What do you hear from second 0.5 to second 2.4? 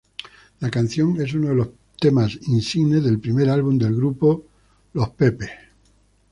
La canción es uno de los temas